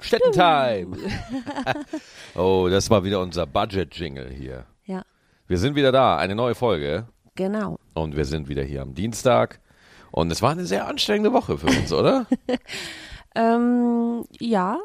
[0.00, 0.96] Städtentime.
[2.34, 4.66] oh, das war wieder unser Budget-Jingle hier.
[4.86, 5.04] Ja,
[5.46, 7.06] Wir sind wieder da, eine neue Folge.
[7.34, 7.78] genau.
[7.94, 9.60] Und wir sind wieder hier am Dienstag.
[10.10, 12.26] Und es war eine sehr anstrengende Woche für uns, oder?
[13.36, 14.78] Ähm, ja,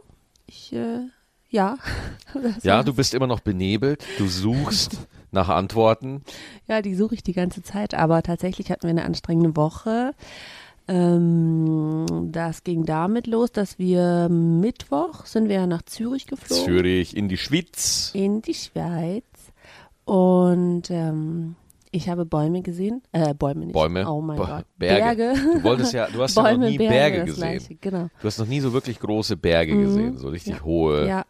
[0.47, 1.01] ich, äh,
[1.50, 1.77] ja.
[2.63, 4.05] Ja, du bist immer noch benebelt.
[4.19, 4.97] Du suchst
[5.32, 6.21] nach Antworten.
[6.68, 10.11] Ja, die suche ich die ganze Zeit, aber tatsächlich hatten wir eine anstrengende Woche.
[10.87, 16.65] Ähm, das ging damit los, dass wir Mittwoch sind wir nach Zürich geflogen.
[16.65, 18.11] Zürich in die Schweiz.
[18.14, 19.23] In die Schweiz.
[20.06, 21.56] Und ähm,
[21.92, 23.01] ich habe Bäume gesehen.
[23.11, 23.73] Äh, Bäume nicht.
[23.73, 24.07] Bäume.
[24.07, 24.65] Oh mein Ba- Gott.
[24.78, 25.34] Berge.
[25.36, 27.39] Du wolltest ja, du hast ja noch Bäume, nie Berge, Berge gesehen.
[27.42, 28.07] Gleiche, genau.
[28.21, 29.81] Du hast noch nie so wirklich große Berge Mhm.
[29.84, 30.64] gesehen, so richtig Ja.
[30.64, 31.07] hohe.
[31.07, 31.25] Ja.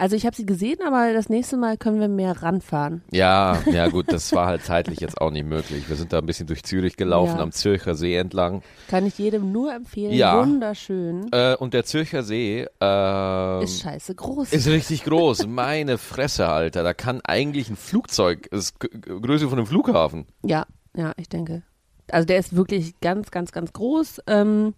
[0.00, 3.02] Also ich habe sie gesehen, aber das nächste Mal können wir mehr ranfahren.
[3.10, 5.88] Ja, ja gut, das war halt zeitlich jetzt auch nicht möglich.
[5.88, 7.42] Wir sind da ein bisschen durch Zürich gelaufen, Ja.
[7.42, 8.62] am Zürcher See entlang.
[8.86, 10.12] Kann ich jedem nur empfehlen.
[10.12, 10.38] Ja.
[10.40, 11.26] Wunderschön.
[11.32, 14.52] Äh, und der Zürcher See ähm, ist scheiße groß.
[14.52, 15.48] ist richtig groß.
[15.48, 16.84] Meine Fresse, Alter.
[16.84, 20.26] Da kann eigentlich ein Flugzeug, ist Größe von einem Flughafen.
[20.44, 20.64] Ja,
[20.96, 21.62] ja, ich denke.
[22.08, 24.20] Also der ist wirklich ganz, ganz, ganz groß.
[24.28, 24.74] Ähm,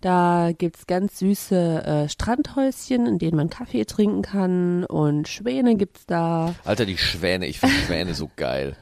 [0.00, 6.06] da gibt's ganz süße äh, Strandhäuschen, in denen man Kaffee trinken kann und Schwäne gibt's
[6.06, 6.54] da.
[6.64, 8.76] Alter, die Schwäne, ich finde Schwäne so geil.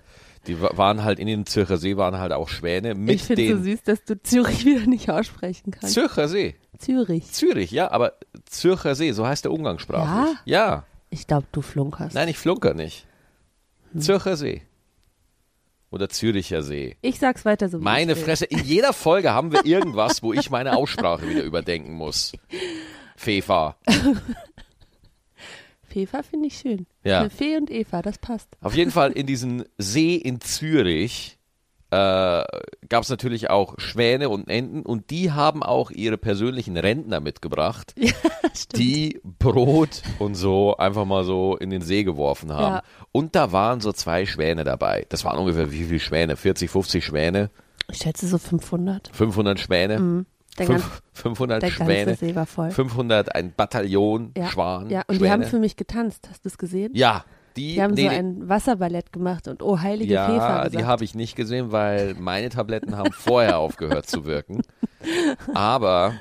[0.46, 3.42] Die wa- waren halt in den Zürcher See, waren halt auch Schwäne mit ich finde
[3.42, 5.94] den so süß, dass du Zürich wieder nicht aussprechen kannst.
[5.94, 6.54] Zürcher See.
[6.78, 7.32] Zürich.
[7.32, 8.12] Zürich, ja, aber
[8.44, 10.36] Zürcher See, so heißt der umgangssprachlich.
[10.44, 10.84] Ja.
[11.08, 12.14] Ich glaube, du flunkerst.
[12.14, 13.06] Nein, ich flunker nicht.
[13.92, 14.00] Hm.
[14.02, 14.62] Zürcher See.
[15.94, 16.96] Oder Züricher See.
[17.02, 17.78] Ich sag's weiter so.
[17.78, 18.16] Meine.
[18.16, 22.32] Fresse, in jeder Folge haben wir irgendwas, wo ich meine Aussprache wieder überdenken muss.
[23.14, 23.76] Fefa.
[25.84, 26.86] Fefa finde ich schön.
[27.04, 27.28] Ja.
[27.30, 28.48] Fee und Eva, das passt.
[28.60, 31.38] Auf jeden Fall in diesem See in Zürich
[31.90, 32.42] äh,
[32.88, 37.94] gab es natürlich auch Schwäne und Enten und die haben auch ihre persönlichen Rentner mitgebracht,
[37.96, 38.16] Stimmt.
[38.76, 42.76] Die Brot und so einfach mal so in den See geworfen haben.
[42.76, 42.82] Ja.
[43.12, 45.06] Und da waren so zwei Schwäne dabei.
[45.08, 46.36] Das waren ungefähr wie viele Schwäne?
[46.36, 47.50] 40, 50 Schwäne?
[47.90, 49.10] Ich schätze so 500.
[49.12, 49.98] 500 Schwäne?
[49.98, 50.26] Mhm.
[50.58, 52.04] Der, Fünf- ganz, 500 der Schwäne?
[52.06, 52.70] ganze See war voll.
[52.70, 54.46] 500, ein Bataillon Ja.
[54.48, 54.88] Schwan.
[54.88, 55.30] Ja, und die Schwäne.
[55.32, 56.28] haben für mich getanzt.
[56.30, 56.92] Hast du es gesehen?
[56.94, 57.24] Ja,
[57.56, 60.74] die, Die haben nee, so ein Wasserballett gemacht und oh heilige Ja, gesagt.
[60.74, 64.62] die habe ich nicht gesehen, weil meine Tabletten haben vorher aufgehört zu wirken.
[65.54, 66.14] Aber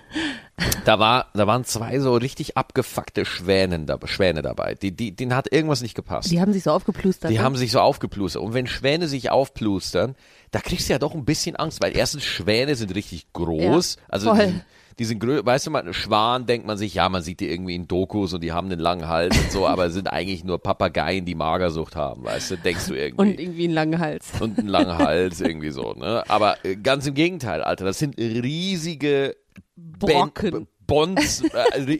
[0.85, 4.75] da war, da waren zwei so richtig abgefuckte Schwänen, da, Schwäne dabei.
[4.75, 6.31] Die, die, denen hat irgendwas nicht gepasst.
[6.31, 7.31] Die haben sich so aufgeplustert.
[7.31, 7.43] Die ne?
[7.43, 8.41] haben sich so aufgeplustert.
[8.41, 10.15] Und wenn Schwäne sich aufplustern,
[10.51, 13.95] da kriegst du ja doch ein bisschen Angst, weil erstens Schwäne sind richtig groß.
[13.95, 14.47] Ja, also voll.
[14.47, 14.61] die,
[14.99, 17.75] die sind grö weißt du mal, Schwan denkt man sich, ja, man sieht die irgendwie
[17.75, 21.25] in Dokus und die haben einen langen Hals und so, aber sind eigentlich nur Papageien,
[21.25, 23.21] die Magersucht haben, weißt du, denkst du irgendwie.
[23.21, 24.31] und irgendwie einen langen Hals.
[24.39, 26.23] und einen langen Hals irgendwie so, ne?
[26.27, 29.35] Aber äh, ganz im Gegenteil, Alter, das sind riesige
[29.75, 30.51] Brocken.
[30.51, 31.97] Ben- Bonds, äh,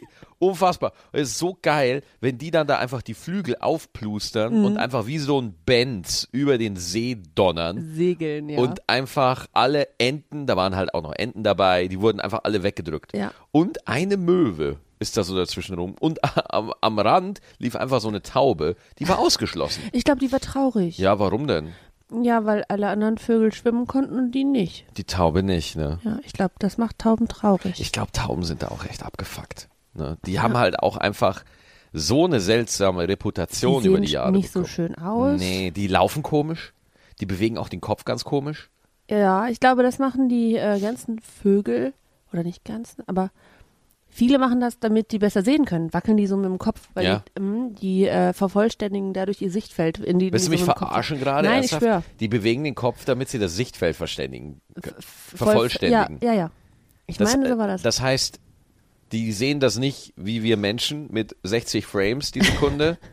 [0.48, 0.92] unfassbar.
[1.12, 4.64] Es ist so geil, wenn die dann da einfach die Flügel aufplustern Mhm.
[4.64, 7.92] und einfach wie so ein Benz über den See donnern.
[7.94, 8.58] Segeln, ja.
[8.60, 12.62] Und einfach alle Enten, da waren halt auch noch Enten dabei, die wurden einfach alle
[12.62, 13.16] weggedrückt.
[13.16, 13.32] Ja.
[13.52, 15.94] Und eine Möwe ist da so dazwischen rum.
[16.00, 16.18] Und
[16.52, 19.82] am, am Rand lief einfach so eine Taube, die war ausgeschlossen.
[19.92, 20.98] ich glaube, die war traurig.
[20.98, 21.72] Ja, warum denn?
[22.22, 24.84] Ja, weil alle anderen Vögel schwimmen konnten und die nicht.
[24.98, 25.98] Die Taube nicht, ne?
[26.04, 27.80] Ja, ich glaube, das macht Tauben traurig.
[27.80, 29.68] Ich glaube, Tauben sind da auch echt abgefuckt.
[29.94, 30.18] Ne?
[30.26, 31.44] Die haben halt auch einfach
[31.92, 34.74] so eine seltsame Reputation die über sehen die Jahre nicht so bekommen.
[34.74, 35.38] schön aus.
[35.38, 36.72] Nee, die laufen komisch.
[37.20, 38.70] Die bewegen auch den Kopf ganz komisch.
[39.08, 41.92] Ja, ich glaube, das machen die äh, ganzen Vögel,
[42.32, 43.30] oder nicht ganzen, aber
[44.08, 45.92] viele machen das, damit die besser sehen können.
[45.92, 47.22] Wackeln die so mit dem Kopf, weil Ja.
[47.36, 49.98] die, ähm, die äh, vervollständigen dadurch ihr Sichtfeld.
[49.98, 51.46] In die, Willst du die mich so verarschen gerade?
[51.46, 51.82] Nein, ich ernsthaft?
[51.82, 52.02] schwör.
[52.18, 54.60] Die bewegen den Kopf, damit sie das Sichtfeld verständigen.
[54.80, 54.94] Voll-
[55.48, 56.18] vervollständigen.
[56.22, 56.50] Ja, ja, ja.
[57.06, 57.82] Ich Das, meine, äh, so war das.
[57.82, 58.40] Das heißt,
[59.12, 62.98] die sehen das nicht wie wir Menschen mit 60 Frames die Sekunde.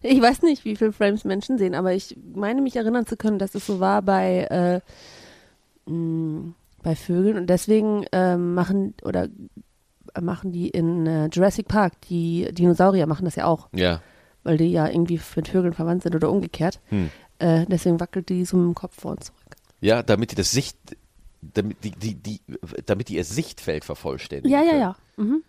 [0.00, 3.40] Ich weiß nicht, wie viele Frames Menschen sehen, aber ich meine mich erinnern zu können,
[3.40, 4.82] dass es so war bei,
[5.86, 9.28] äh, mh, bei Vögeln und deswegen ähm, machen oder
[10.14, 14.00] äh, machen die in äh, Jurassic Park, die Dinosaurier machen das ja auch, ja.
[14.42, 16.80] weil die ja irgendwie mit Vögeln verwandt sind oder umgekehrt.
[16.90, 17.10] Hm.
[17.38, 19.38] Äh, deswegen wackelt die so mit dem Kopf vor und zurück.
[19.80, 20.76] Ja, damit die das Sicht,
[21.42, 22.40] damit die, die, die,
[22.86, 24.50] damit die ihr Sichtfeld vervollständigen.
[24.50, 24.96] Ja, ja, ja.
[25.16, 25.42] Mhm.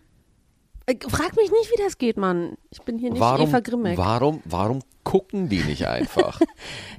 [0.86, 2.58] Äh, frag mich nicht, wie das geht, Mann.
[2.70, 3.96] Ich bin hier nicht Warum, Eva Grimmeck.
[3.96, 6.40] warum, warum gucken die nicht einfach?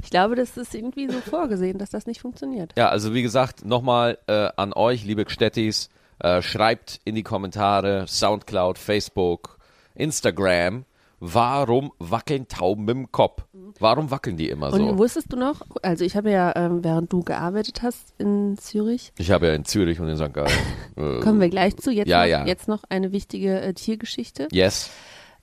[0.03, 2.74] Ich glaube, das ist irgendwie so vorgesehen, dass das nicht funktioniert.
[2.77, 5.89] ja, also wie gesagt, nochmal äh, an euch, liebe Gstettis,
[6.19, 9.57] äh, schreibt in die Kommentare, Soundcloud, Facebook,
[9.95, 10.86] Instagram,
[11.33, 13.44] warum wackeln Tauben dem Kopf?
[13.80, 14.98] Warum wackeln die immer Und so?
[14.98, 19.31] wusstest du noch, also ich habe ja, ähm, während du gearbeitet hast in Zürich, Ich
[19.31, 20.33] habe ja in Zürich und in St.
[20.33, 20.51] Gallen.
[20.95, 22.45] äh, kommen wir gleich zu, jetzt, Ja, noch, ja.
[22.45, 24.89] jetzt noch eine wichtige äh, Tiergeschichte, Yes.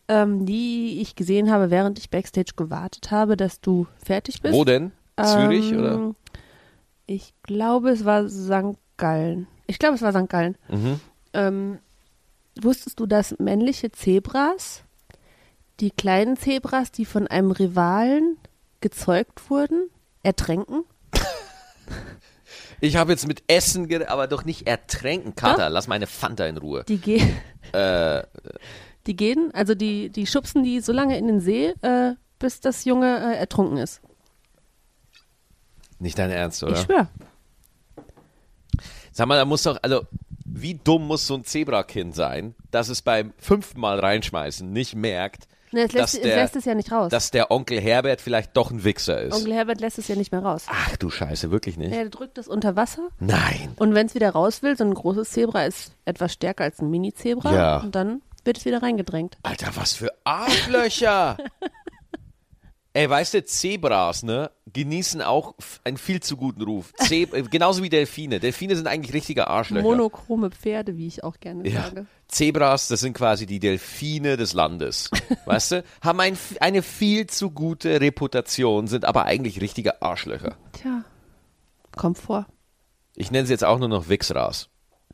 [0.09, 4.55] ähm, die ich gesehen habe, während ich Backstage gewartet habe, dass du fertig bist.
[4.55, 4.93] Wo denn?
[5.23, 6.15] Zürich Ähm, oder?
[7.07, 8.79] Ich glaube, es war St.
[8.97, 9.47] Gallen.
[9.67, 10.29] Ich glaube, es war St.
[10.31, 10.57] Gallen.
[10.71, 11.01] Mhm.
[11.35, 11.79] Ähm,
[12.61, 14.85] wusstest du, dass männliche Zebras,
[15.81, 18.37] die kleinen Zebras, die von einem Rivalen
[18.81, 19.89] gezeugt wurden,
[20.23, 20.85] ertränken?
[22.81, 25.37] Ich habe jetzt mit Essen, aber doch nicht ertränken.
[25.37, 26.85] Kater, lass meine Fanta in Ruhe.
[26.89, 27.37] Die gehen,
[27.73, 28.25] Äh,
[29.07, 32.85] die gehen, also die, die schubsen die so lange in den See, äh, bis das
[32.85, 34.01] Junge äh, ertrunken ist.
[36.01, 36.77] nicht dein Ernst, Ich oder?
[36.77, 37.09] schwöre.
[39.13, 40.07] Sag mal, da muss doch, also,
[40.45, 45.47] wie dumm muss so ein Zebrakind sein, dass es beim fünften Mal reinschmeißen nicht merkt,
[45.73, 47.11] Ne, es, lässt, der- es lässt es ja nicht raus.
[47.11, 49.35] dass der Onkel Herbert vielleicht doch ein Wichser ist.
[49.35, 50.67] Onkel Herbert lässt es ja nicht mehr raus.
[50.69, 51.93] Ach du Scheiße, wirklich nicht?
[51.93, 53.73] Er drückt es unter Wasser Nein.
[53.77, 56.91] und wenn es wieder raus will, so ein großes Zebra ist etwas stärker als ein
[56.91, 57.79] Mini-Zebra Ja.
[57.81, 59.39] und dann wird es wieder reingedrängt.
[59.45, 61.37] Alter, was für Arschlöcher!
[62.95, 66.93] Ey, weißt du, Zebras, ne, genießen auch einen viel zu guten Ruf.
[66.97, 68.39] Zeb äh, genauso wie Delfine.
[68.39, 69.83] Delfine sind eigentlich richtige Arschlöcher.
[69.83, 71.85] Monochrome Pferde, wie ich auch gerne ja.
[71.85, 72.07] sage.
[72.29, 75.11] Zebras, das sind quasi die Delfine des Landes.
[75.47, 75.85] weißt du?
[76.03, 80.57] Haben ein, eine viel zu gute Reputation, sind aber eigentlich richtige Arschlöcher.
[80.73, 81.05] Tja,
[81.97, 82.47] kommt vor.
[83.17, 84.69] Ich nenne sie jetzt auch nur noch Wichsras.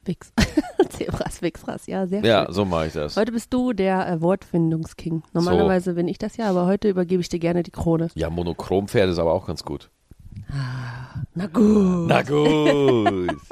[0.04, 0.32] Wix.
[0.90, 2.54] Zebras, Wixras, ja, sehr Ja, schön.
[2.54, 3.16] so mache ich das.
[3.16, 5.22] Heute bist du der äh, Wortfindungsking.
[5.32, 8.08] Normalerweise bin ich das ja, aber heute übergebe ich dir gerne die Krone.
[8.14, 9.90] Ja, Monochrompferde ist aber auch ganz gut.
[11.34, 12.06] Na gut.
[12.08, 13.36] Na gut.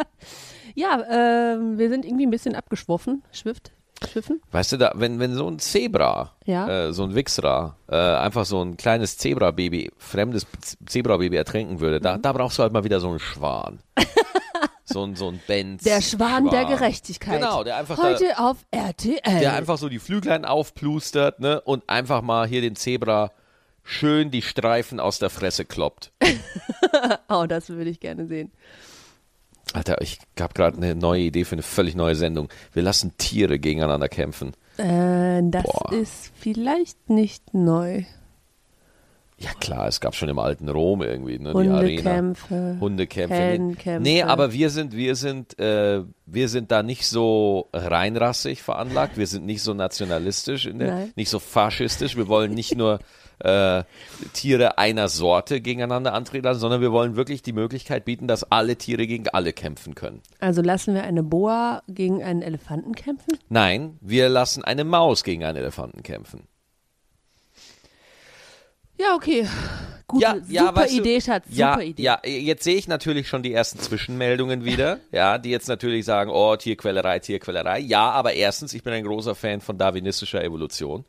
[0.78, 3.22] Ja, ähm, wir sind irgendwie ein bisschen abgeschwoffen.
[3.32, 3.72] Schwift,
[4.06, 4.42] schwiffen.
[4.52, 6.88] Weißt du, da, wenn, wenn so ein Zebra, Ja.
[6.88, 10.46] äh, so ein Wichsra, äh, einfach so ein kleines Zebrababy, fremdes
[10.84, 12.02] Zebrababy ertränken würde, Mhm.
[12.02, 13.78] da, da brauchst du halt mal wieder so einen Schwan.
[14.86, 15.82] so ein, so ein Benz.
[15.82, 17.40] Der Schwan, der Gerechtigkeit.
[17.40, 19.20] Genau, der einfach, da, Heute auf RTL.
[19.24, 23.32] der einfach so die Flüglein aufplustert, ne, und einfach mal hier den Zebra
[23.82, 26.12] schön die Streifen aus der Fresse kloppt.
[27.28, 28.52] oh, das würde ich gerne sehen.
[29.72, 32.48] Alter, ich habe gerade eine neue Idee für eine völlig neue Sendung.
[32.72, 34.52] Wir lassen Tiere gegeneinander kämpfen.
[34.76, 35.92] Äh, das Boah.
[35.92, 38.04] ist vielleicht nicht neu.
[39.38, 41.80] Ja klar, es gab schon im alten Rom irgendwie, ne, die Arena.
[41.80, 42.76] Hundekämpfe.
[42.80, 43.34] Hundekämpfe.
[43.34, 44.02] Heldenkämpfe.
[44.02, 49.18] Nee, aber wir sind, wir sind, äh, wir sind da nicht so reinrassig veranlagt.
[49.18, 52.16] Wir sind nicht so nationalistisch, der, nicht so faschistisch.
[52.16, 52.98] Wir wollen nicht nur
[53.40, 53.84] äh,
[54.32, 58.76] Tiere einer Sorte gegeneinander antreten lassen, sondern wir wollen wirklich die Möglichkeit bieten, dass alle
[58.76, 60.22] Tiere gegen alle kämpfen können.
[60.40, 63.36] Also lassen wir eine Boa gegen einen Elefanten kämpfen?
[63.50, 66.48] Nein, wir lassen eine Maus gegen einen Elefanten kämpfen.
[68.98, 69.46] Ja, okay.
[70.08, 71.44] Gute, Ja, ja, super weißt du, Idee, Schatz.
[71.50, 72.02] ja, super Idee.
[72.02, 76.30] Ja, jetzt sehe ich natürlich schon die ersten Zwischenmeldungen wieder, ja, die jetzt natürlich sagen,
[76.30, 77.80] oh, Tierquälerei, Tierquälerei.
[77.80, 81.04] Ja, aber erstens, ich bin ein großer Fan von darwinistischer Evolution.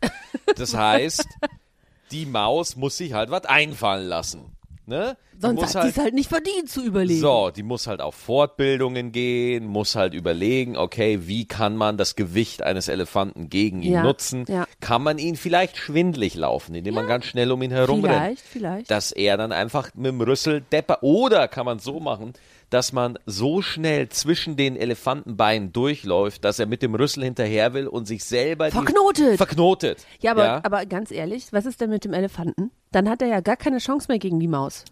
[0.56, 1.28] Das heißt,
[2.12, 4.56] die Maus muss sich halt was einfallen lassen.
[4.89, 5.18] Ne?
[5.38, 7.19] Sonst muss hat sie es halt nicht verdient zu überlegen.
[7.19, 12.16] so, die muss halt auf Fortbildungen gehen, muss halt überlegen, okay, wie kann man das
[12.16, 14.45] Gewicht eines Elefanten gegen ihn Ja, nutzen?
[14.48, 14.66] ja.
[14.80, 18.15] Kann man ihn vielleicht schwindlig laufen, indem man ganz schnell um ihn herum rennt?
[18.39, 18.89] Vielleicht, vielleicht.
[18.89, 22.32] dass er dann einfach mit dem Rüssel depper oder kann man so machen,
[22.69, 27.88] dass man so schnell zwischen den Elefantenbeinen durchläuft, dass er mit dem Rüssel hinterher will
[27.88, 29.38] und sich selber Verknotet.
[29.38, 30.05] verknotet.
[30.19, 32.71] Ja, aber, aber ganz ehrlich, was ist denn mit dem Elefanten?
[32.91, 34.83] Dann hat er ja gar keine Chance mehr gegen die Maus.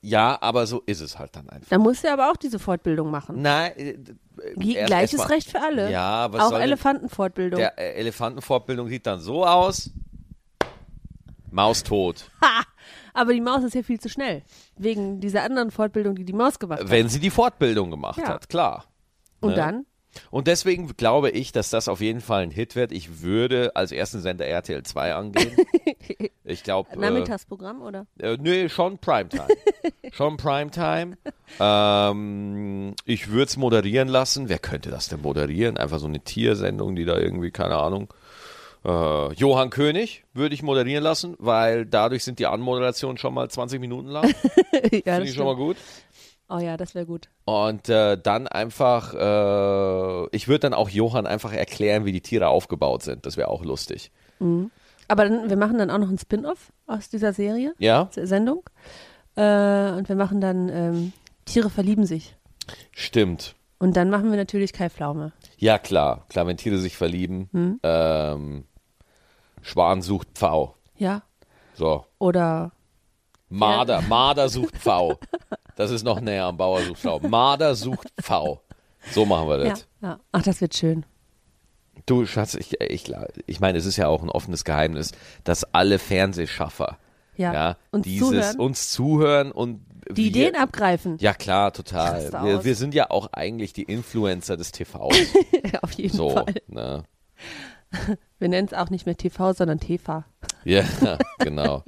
[0.00, 1.68] ja, aber so ist es halt dann einfach.
[1.70, 3.42] Dann muss er aber auch diese Fortbildung machen.
[3.42, 5.90] Nein, äh, Gleiches Recht für alle.
[5.90, 7.58] Ja, was auch Elefantenfortbildung.
[7.58, 9.90] Der äh, Elefantenfortbildung sieht dann so aus.
[11.50, 12.26] Maus tot.
[12.42, 12.62] Ha!
[13.14, 14.42] Aber die Maus ist ja viel zu schnell.
[14.76, 16.90] Wegen dieser anderen Fortbildung, die die Maus gemacht hat.
[16.90, 18.28] Wenn sie die Fortbildung gemacht Ja.
[18.28, 18.84] hat, klar.
[19.40, 19.56] Und ne?
[19.56, 19.86] dann?
[20.30, 22.92] Und deswegen glaube ich, dass das auf jeden Fall ein Hit wird.
[22.92, 25.56] Ich würde als ersten Sender RTL 2 angehen.
[26.46, 26.90] Ich glaube.
[26.92, 28.06] Äh, Nachmittagsprogramm, oder?
[28.18, 29.48] äh, nee, schon Primetime.
[30.12, 31.16] schon Primetime.
[31.58, 34.50] Ähm, ich würde es moderieren lassen.
[34.50, 35.78] Wer könnte das denn moderieren?
[35.78, 38.12] Einfach so eine Tiersendung, die da irgendwie, keine Ahnung.
[38.84, 43.80] Äh, Johann König würde ich moderieren lassen, weil dadurch sind die Anmoderationen schon mal 20
[43.80, 44.28] Minuten lang.
[44.70, 45.76] Finde ja, ich schon mal gut.
[46.50, 47.28] Oh ja, das wäre gut.
[47.46, 52.48] Und äh, dann einfach, äh, ich würde dann auch Johann einfach erklären, wie die Tiere
[52.48, 53.24] aufgebaut sind.
[53.24, 54.10] Das wäre auch lustig.
[55.08, 58.62] Aber dann, wir machen dann auch noch einen Spin-off aus dieser Serie, Ja, Sendung.
[59.36, 61.12] Äh, und wir machen dann ähm,
[61.46, 62.36] Tiere verlieben sich.
[62.92, 63.54] stimmt.
[63.78, 65.32] Und dann machen wir natürlich Kai Pflaume.
[65.58, 66.24] Ja, klar.
[66.28, 67.48] Klar, wenn Tiere sich verlieben.
[67.52, 67.80] Hm?
[67.82, 68.64] Ähm,
[69.64, 70.76] Schwan sucht Pfau.
[70.96, 71.22] Ja.
[71.74, 72.04] So.
[72.18, 72.70] Oder
[73.48, 75.18] Marder, Marder sucht Pfau.
[75.76, 77.18] Das ist noch näher am Bauer sucht Pfau.
[77.20, 78.60] Marder sucht Pfau.
[79.10, 79.86] So machen wir ja, das.
[80.02, 80.20] ja.
[80.32, 81.04] Ach, das wird schön.
[82.06, 83.10] Du, Schatz, ich, ich,
[83.46, 85.12] ich meine, es ist ja auch ein offenes Geheimnis,
[85.44, 86.98] dass alle Fernsehschaffer
[87.36, 87.52] Ja.
[87.54, 88.60] ja, Uns dieses zuhören.
[88.60, 89.80] uns zuhören und
[90.10, 91.16] Die wir, Ideen abgreifen.
[91.20, 92.30] Ja, klar, total.
[92.44, 95.16] Wir, wir sind ja auch eigentlich die Influencer des TVs.
[95.82, 96.54] Auf jeden So, Fall.
[96.66, 97.04] ne?
[98.38, 100.24] Wir nennen es auch nicht mehr TV, sondern TV.
[100.66, 100.82] Ja,
[101.40, 101.82] genau.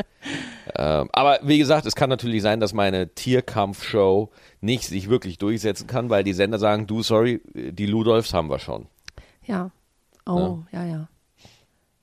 [0.77, 5.87] ähm, aber wie gesagt, es kann natürlich sein, dass meine Tierkampfshow nicht sich wirklich durchsetzen
[5.87, 8.87] kann, weil die Sender sagen, du, sorry, die Ludolfs haben wir schon.
[9.47, 9.71] Ja.
[10.27, 11.09] Oh, ja, ja.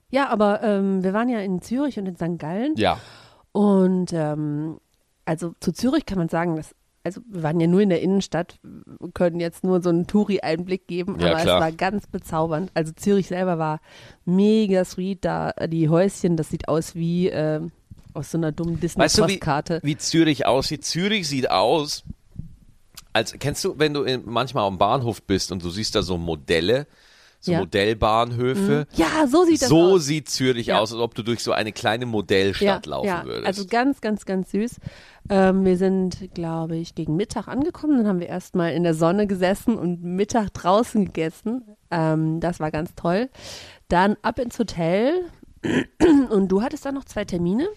[0.10, 2.39] Ja, aber ähm, wir waren ja in Zürich und in St.
[2.39, 2.74] Gallen.
[2.75, 3.00] Ja,
[3.51, 4.79] Und ähm,
[5.25, 8.60] also zu Zürich kann man sagen, dass, also wir waren ja nur in der Innenstadt,
[9.13, 11.57] können jetzt nur so einen Touri-Einblick geben, Ja, aber klar.
[11.57, 12.72] es war ganz bezaubernd.
[12.74, 13.81] Also Zürich selber war
[14.25, 17.72] mega sweet, da äh, die Häuschen, das sieht aus wie ähm,
[18.13, 19.79] aus so einer dummen Weißt du, wie, Disney-Postkarte.
[19.83, 20.86] wie Zürich aussieht?
[20.86, 22.03] Zürich sieht aus,
[23.12, 26.17] als kennst du, wenn du in, manchmal am Bahnhof bist und du siehst da so
[26.17, 26.88] Modelle,
[27.43, 27.59] so Ja.
[27.59, 28.88] Modellbahnhöfe.
[28.95, 30.05] ja, so sieht das So aus.
[30.05, 30.79] sieht Zürich Ja.
[30.79, 33.45] aus, als ob du durch so eine kleine Modellstadt laufen ja, würdest.
[33.47, 34.77] Also ganz, ganz, ganz süß.
[35.29, 37.97] Ähm, wir sind, glaube ich, gegen Mittag angekommen.
[37.97, 41.63] Dann haben wir erstmal in der Sonne gesessen und Mittag draußen gegessen.
[41.91, 43.29] Ähm, das war ganz toll.
[43.89, 45.13] Dann ab ins Hotel.
[46.29, 47.67] Und du hattest dann noch zwei Termine,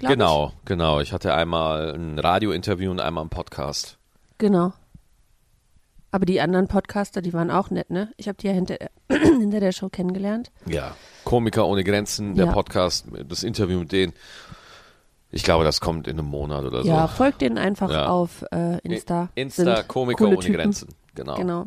[0.00, 1.00] genau, genau.
[1.00, 3.98] Ich hatte einmal ein Radiointerview und einmal einen Podcast.
[4.30, 4.38] ich.
[4.38, 4.72] Genau.
[6.16, 8.10] Aber die anderen Podcaster, die waren auch nett, ne?
[8.16, 8.76] Ich habe die ja hinter,
[9.10, 10.50] hinter der Show kennengelernt.
[10.64, 10.96] Ja.
[11.24, 12.52] Komiker ohne Grenzen, der Ja.
[12.52, 14.14] Podcast, das Interview mit denen.
[15.30, 16.88] Ich glaube, das kommt in einem Monat oder so.
[16.88, 18.06] Ja, folgt denen einfach Ja.
[18.06, 19.28] auf äh, Insta.
[19.34, 20.54] Insta, Sind Komiker ohne Typen.
[20.56, 20.88] Grenzen.
[21.14, 21.34] Genau.
[21.34, 21.66] Genau.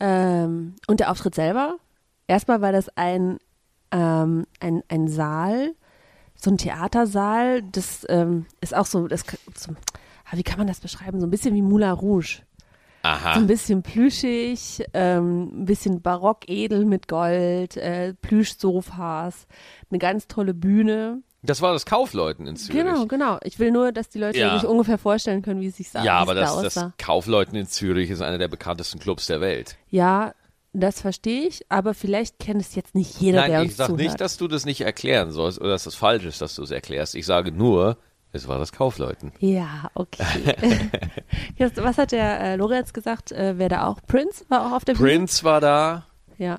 [0.00, 1.76] Ähm, und der Auftritt selber,
[2.28, 3.40] erstmal war das ein,
[3.90, 5.74] ähm, ein, ein Saal,
[6.34, 9.24] so ein Theatersaal, das ähm, ist auch so, das,
[9.54, 9.72] so,
[10.24, 11.20] ah, wie kann man das beschreiben?
[11.20, 12.40] So ein bisschen wie Moulin Rouge.
[13.02, 13.32] So Aha.
[13.32, 19.46] ein bisschen plüschig, ähm, ein bisschen barock edel mit Gold, äh, Plüschsofas,
[19.90, 21.22] eine ganz tolle Bühne.
[21.42, 22.82] Das war das Kaufleuten in Zürich.
[22.82, 23.38] Genau, genau.
[23.42, 24.58] Ich will nur, dass die Leute Ja.
[24.58, 26.04] sich ungefähr vorstellen können, wie es sich sah.
[26.04, 26.92] Ja, aber das, da das.
[26.98, 29.76] Kaufleuten in Zürich ist einer der bekanntesten Clubs der Welt.
[29.88, 30.34] Ja,
[30.74, 33.92] das verstehe ich, aber vielleicht kennt es jetzt nicht jeder, der Nein, uns ich sage
[33.94, 34.02] zuhört.
[34.06, 36.70] nicht, dass du das nicht erklären sollst oder dass das falsch ist, dass du es
[36.70, 37.14] erklärst.
[37.14, 37.96] Ich sage nur,
[38.32, 39.32] es war das Kaufleuten.
[39.40, 40.24] Ja, okay.
[41.56, 43.32] Jetzt, was hat der äh, Lorenz gesagt?
[43.32, 43.98] Äh, wer da auch?
[44.06, 45.08] Prince war auch auf der Bühne?
[45.08, 46.06] Prince war da.
[46.38, 46.58] Ja.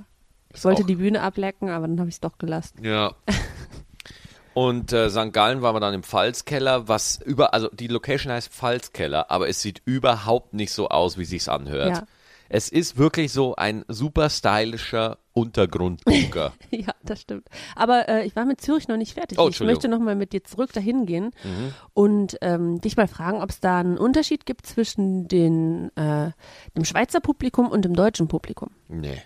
[0.53, 2.83] Ich wollte auch- die Bühne ablecken, aber dann habe ich es doch gelassen.
[2.83, 3.13] Ja.
[4.53, 5.31] Und äh, St.
[5.31, 9.61] Gallen waren wir dann im Pfalzkeller, was über, also die Location heißt Pfalzkeller, aber es
[9.61, 11.89] sieht überhaupt nicht so aus, wie sich's anhört.
[11.89, 12.03] Ja.
[12.53, 16.51] Es ist wirklich so ein super stylischer Untergrundbunker.
[16.71, 17.47] ja, das stimmt.
[17.77, 19.39] Aber äh, ich war mit Zürich noch nicht fertig.
[19.39, 21.73] Oh, ich möchte noch mal mit dir zurück dahin gehen Mhm.
[21.93, 26.31] und ähm, dich mal fragen, ob es da einen Unterschied gibt zwischen den, äh,
[26.75, 28.71] dem Schweizer Publikum und dem deutschen Publikum.
[28.89, 29.21] nee.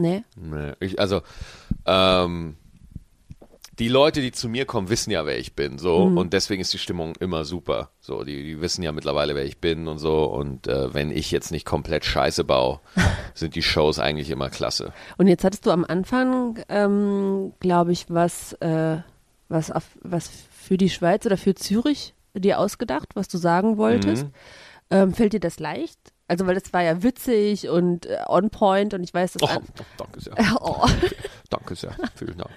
[0.00, 0.22] Nee?
[0.36, 1.22] Nee, ich, also,
[1.84, 2.56] ähm,
[3.78, 6.72] die Leute, die zu mir kommen, wissen ja, wer ich bin, so, und deswegen ist
[6.72, 7.90] die Stimmung immer super.
[8.00, 11.30] So, die, die wissen ja mittlerweile, wer ich bin und so, und äh, wenn ich
[11.30, 12.80] jetzt nicht komplett Scheiße baue,
[13.34, 14.92] sind die Shows eigentlich immer klasse.
[15.16, 18.98] Und jetzt hattest du am Anfang, ähm, glaube ich, was, äh,
[19.48, 24.24] was, auf, was für die Schweiz oder für Zürich dir ausgedacht, was du sagen wolltest.
[24.24, 24.32] Mhm.
[24.90, 25.98] Ähm, fällt dir das leicht?
[26.28, 29.46] Also, weil das war ja witzig und äh, on point und ich weiß, dass Oh,
[29.56, 29.64] an,
[29.96, 30.34] danke sehr.
[30.60, 30.86] oh,
[31.50, 31.96] Danke sehr.
[32.16, 32.50] Vielen Dank.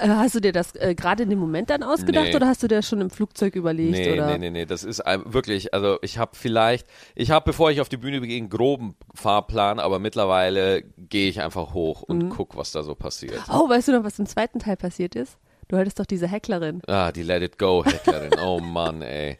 [0.00, 2.34] Äh, hast du dir das äh, gerade in dem Moment dann ausgedacht Nee.
[2.36, 3.92] oder hast du dir das schon im Flugzeug überlegt?
[3.92, 4.26] Nee, oder?
[4.32, 7.80] nee, nee, nee, das ist ein- wirklich, also ich habe vielleicht, ich habe, bevor ich
[7.80, 12.28] auf die Bühne gehe, einen groben Fahrplan, aber mittlerweile gehe ich einfach hoch und Mhm.
[12.30, 13.40] guck, was da so passiert.
[13.52, 15.38] Oh, weißt du noch, was im zweiten Teil passiert ist?
[15.68, 16.82] Du hattest doch diese Hecklerin.
[16.88, 18.32] Ah, die Let It Go Hecklerin.
[18.44, 19.38] Oh Mann, ey.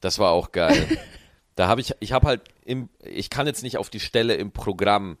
[0.00, 0.84] Das war auch geil.
[1.56, 4.52] Da habe ich, ich habe halt im, ich kann jetzt nicht auf die Stelle im
[4.52, 5.18] Programm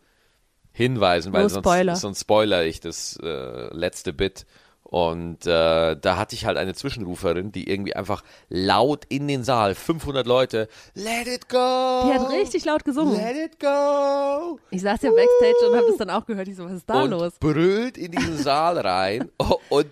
[0.70, 1.96] hinweisen, weil sonst, Spoiler.
[1.96, 4.46] sonst spoiler ich das äh, letzte Bit.
[4.82, 9.74] Und äh, da hatte ich halt eine Zwischenruferin, die irgendwie einfach laut in den Saal,
[9.74, 12.04] 500 Leute, Let it go!
[12.06, 13.16] Die hat richtig laut gesungen.
[13.16, 14.60] Let it go!
[14.70, 16.46] Ich saß ja backstage und habe das dann auch gehört.
[16.46, 17.32] Ich so, was ist da und los?
[17.40, 19.90] brüllt in diesen Saal rein Oh, und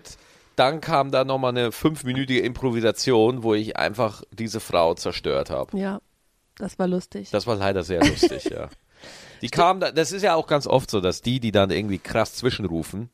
[0.55, 5.77] dann kam da nochmal eine fünfminütige Improvisation, wo ich einfach diese Frau zerstört habe.
[5.77, 5.99] Ja,
[6.57, 7.29] das war lustig.
[7.31, 8.69] Das war leider sehr lustig, ja.
[9.41, 11.99] Die kam da, das ist ja auch ganz oft so, dass die, die dann irgendwie
[11.99, 13.09] krass zwischenrufen,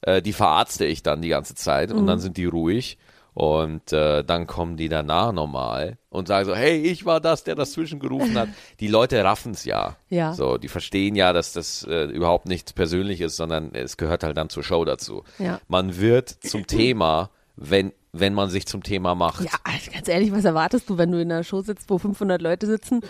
[0.00, 2.98] äh, die verarzte ich dann die ganze Zeit und dann sind die ruhig.
[3.34, 7.54] Und äh, dann kommen die danach nochmal und sagen so, hey, ich war das, der
[7.54, 8.48] das zwischengerufen hat.
[8.80, 9.96] Die Leute raffen es ja.
[10.08, 10.32] Ja.
[10.32, 14.48] So, die verstehen ja, dass das äh, überhaupt nichts Persönliches, sondern es gehört halt dann
[14.48, 15.22] zur Show dazu.
[15.38, 15.60] Ja.
[15.68, 19.44] Man wird zum Thema, wenn, wenn man sich zum Thema macht.
[19.44, 22.40] Ja, also ganz ehrlich, was erwartest du, wenn du in einer Show sitzt, wo 500
[22.42, 23.00] Leute sitzen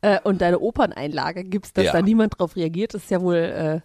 [0.00, 1.92] äh, und deine Operneinlage gibst, dass Ja.
[1.92, 2.94] da niemand drauf reagiert?
[2.94, 3.80] Das ist ja wohl, äh,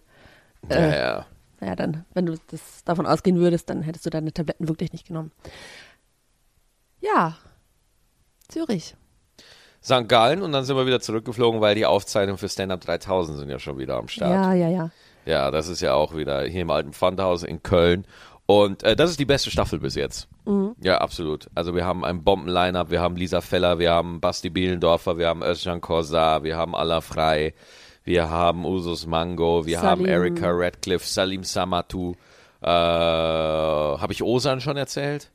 [0.70, 1.26] ja, ja.
[1.60, 5.06] naja, dann, wenn du das davon ausgehen würdest, dann hättest du deine Tabletten wirklich nicht
[5.06, 5.32] genommen.
[7.00, 7.36] Ja,
[8.48, 8.94] Zürich.
[9.82, 10.08] St.
[10.08, 13.48] Gallen und dann sind wir wieder zurückgeflogen, weil die Aufzeichnungen für Stand Up 3000 sind
[13.48, 14.30] ja schon wieder am Start.
[14.30, 14.90] Ja, ja, ja.
[15.24, 18.06] Ja, das ist ja auch wieder hier im alten Pfandhaus in Köln.
[18.52, 20.28] Und äh, das ist die beste Staffel bis jetzt.
[20.82, 21.48] Ja, absolut.
[21.54, 25.42] Also wir haben ein Bomben-Line-Up, wir haben Lisa Feller, wir haben Basti Bielendorfer, wir haben
[25.42, 27.54] Özcan Korsar, wir haben Allah Frei,
[28.04, 30.06] wir haben Usus Mango, wir haben Salim.
[30.06, 32.12] Erika Radcliffe, Salim Samatu.
[32.60, 35.30] Äh, Habe ich Osan schon erzählt?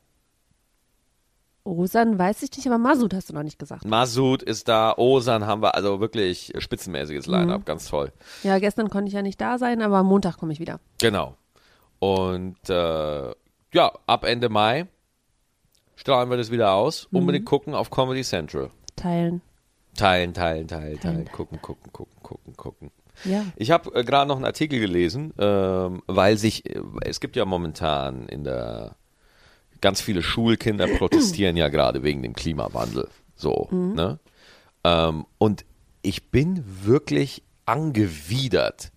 [1.64, 3.84] Osan weiß ich nicht, aber Masud hast du noch nicht gesagt.
[3.84, 8.12] Masud ist da, Osan haben wir, also wirklich spitzenmäßiges Line-Up, ganz toll.
[8.44, 10.80] Ja, gestern konnte ich ja nicht da sein, aber am Montag komme ich wieder.
[11.00, 11.36] Genau.
[12.00, 13.32] Und äh,
[13.74, 14.88] ja, ab Ende Mai
[15.96, 17.08] strahlen wir das wieder aus.
[17.12, 18.70] Unbedingt gucken auf Comedy Central.
[18.96, 19.42] Teilen.
[19.96, 21.32] Teilen, teilen, teilen, teilen.
[21.32, 22.92] Gucken, gucken, gucken, gucken, gucken.
[23.24, 23.46] Ja.
[23.56, 27.46] Ich habe äh, gerade noch einen Artikel gelesen, ähm, weil sich, äh, es gibt ja
[27.46, 28.96] momentan in der,
[29.82, 33.10] ganz viele Schulkinder protestieren ja gerade wegen dem Klimawandel.
[33.36, 34.20] So, ne?
[34.84, 35.66] Ähm, und
[36.02, 38.92] ich bin wirklich angewidert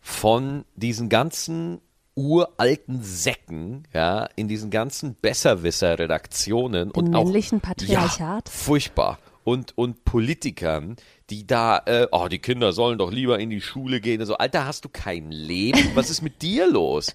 [0.00, 1.80] von diesen ganzen
[2.18, 8.48] uralten Säcken, ja, in diesen ganzen Besserwisser-Redaktionen und auch männlichen Patriarchat?
[8.48, 9.18] Ja, furchtbar.
[9.44, 10.96] Und, und Politikern,
[11.30, 14.24] die da, äh, oh, die Kinder sollen doch lieber in die Schule gehen.
[14.26, 15.78] So, Alter, hast du kein Leben?
[15.94, 17.14] Was ist mit dir los?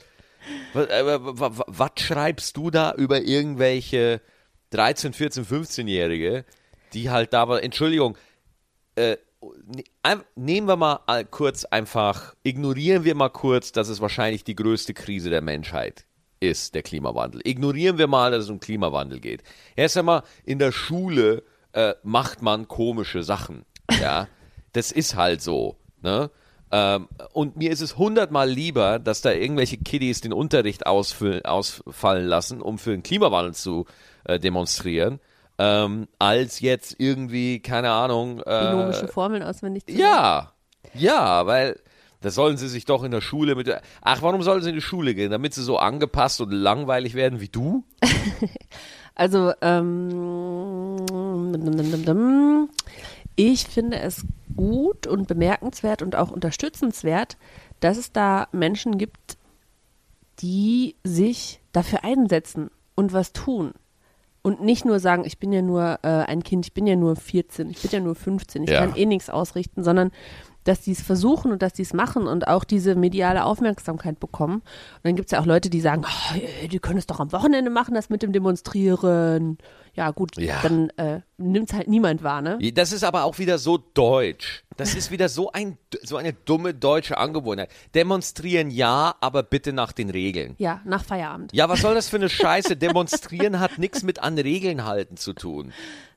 [0.74, 1.20] Was, äh, wa-
[1.58, 4.20] wa- was schreibst du da über irgendwelche
[4.72, 6.46] 13, 14, 15-Jährige,
[6.94, 8.18] die halt da, aber, Entschuldigung,
[8.96, 9.18] äh,
[10.36, 11.00] nehmen wir mal
[11.32, 16.06] kurz einfach, ignorieren wir mal kurz, dass es wahrscheinlich die größte Krise der Menschheit
[16.40, 17.42] ist, der Klimawandel.
[17.44, 19.44] Ignorieren wir mal, dass es um Klimawandel geht.
[19.76, 23.66] Erst einmal, in der Schule äh, macht man komische Sachen.
[24.00, 24.28] Ja,
[24.74, 25.78] das ist halt so.
[26.02, 26.30] Ne?
[26.72, 32.62] Ähm, und mir ist es hundertmal lieber, dass da irgendwelche Kiddies den Unterricht ausfallen lassen,
[32.62, 33.86] um für den Klimawandel zu
[34.26, 35.20] äh, demonstrieren,
[35.58, 40.52] ähm, als jetzt irgendwie, keine Ahnung, äh, Binomische Formeln auswendig zu ja,
[40.94, 41.80] ja, weil
[42.22, 43.70] das sollen sie sich doch in der Schule mit.
[44.02, 45.30] Ach, warum sollen sie in die Schule gehen?
[45.30, 47.84] Damit sie so angepasst und langweilig werden wie du?
[49.16, 51.06] Also, ähm,
[53.36, 57.38] ich finde es gut und bemerkenswert und auch unterstützenswert,
[57.80, 59.38] dass es da Menschen gibt,
[60.40, 63.74] die sich dafür einsetzen und was tun.
[64.46, 67.16] Und nicht nur sagen, ich bin ja nur äh, ein Kind, ich bin ja nur
[67.16, 68.80] 14, ich bin ja nur 15, ich Ja.
[68.86, 70.12] kann eh nichts ausrichten, sondern
[70.64, 74.56] dass die es versuchen und dass die es machen und auch diese mediale Aufmerksamkeit bekommen.
[74.56, 74.64] Und
[75.04, 77.32] dann gibt es ja auch Leute, die sagen, "Ah, äh, die können es doch am
[77.32, 79.58] Wochenende machen, das mit dem Demonstrieren.
[79.96, 80.60] Ja gut, Ja.
[80.64, 82.58] dann äh, nimmt es halt niemand wahr, ne?
[82.74, 84.64] Das ist aber auch wieder so deutsch.
[84.76, 87.70] Das ist wieder so, ein, so eine dumme deutsche Angewohnheit.
[87.94, 90.56] Demonstrieren ja, aber bitte nach den Regeln.
[90.58, 91.54] Ja, nach Feierabend.
[91.54, 92.76] Ja, was soll das für eine Scheiße?
[92.76, 95.74] Demonstrieren hat nichts mit an Regeln halten zu tun.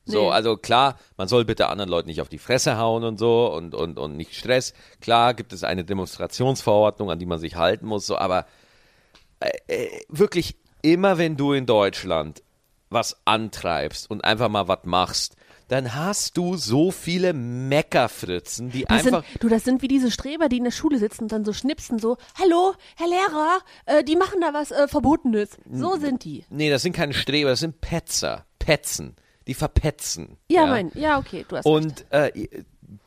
[0.07, 0.31] So, Nee.
[0.31, 3.75] also klar, man soll bitte anderen Leuten nicht auf die Fresse hauen und so und,
[3.75, 4.73] und, und nicht Stress.
[5.01, 8.47] Klar gibt es eine Demonstrationsverordnung, an die man sich halten muss, so, aber
[9.41, 12.43] äh, äh, wirklich immer wenn du in Deutschland
[12.89, 15.35] was antreibst und einfach mal was machst,
[15.69, 19.25] dann hast du so viele Meckerfritzen, die Das einfach.
[19.25, 21.53] sind, du, das sind wie diese Streber, die in der Schule sitzen und dann so
[21.53, 25.51] schnipsen, so, hallo, Herr Lehrer, äh, die machen da was äh, Verbotenes.
[25.73, 26.45] So sind die.
[26.51, 28.47] Nee, das sind keine Streber, das sind Petzer.
[28.61, 29.17] Petzen.
[29.47, 30.37] Die verpetzen.
[30.49, 31.67] Ja, mein, ja, okay, du hast.
[31.67, 32.33] Und äh,